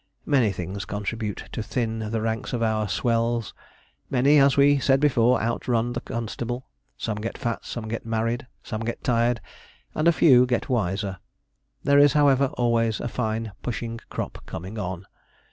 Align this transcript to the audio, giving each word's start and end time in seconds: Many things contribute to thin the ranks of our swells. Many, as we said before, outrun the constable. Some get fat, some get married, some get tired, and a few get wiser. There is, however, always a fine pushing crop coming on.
Many 0.25 0.51
things 0.51 0.83
contribute 0.85 1.43
to 1.51 1.61
thin 1.61 1.99
the 2.09 2.21
ranks 2.21 2.53
of 2.53 2.63
our 2.63 2.89
swells. 2.89 3.53
Many, 4.09 4.39
as 4.39 4.57
we 4.57 4.79
said 4.79 4.99
before, 4.99 5.39
outrun 5.39 5.93
the 5.93 6.01
constable. 6.01 6.65
Some 6.97 7.17
get 7.21 7.37
fat, 7.37 7.63
some 7.65 7.87
get 7.87 8.03
married, 8.03 8.47
some 8.63 8.81
get 8.83 9.03
tired, 9.03 9.41
and 9.93 10.07
a 10.07 10.11
few 10.11 10.47
get 10.47 10.69
wiser. 10.69 11.19
There 11.83 11.99
is, 11.99 12.13
however, 12.13 12.45
always 12.57 12.99
a 12.99 13.07
fine 13.07 13.51
pushing 13.61 13.99
crop 14.09 14.43
coming 14.47 14.79
on. 14.79 15.05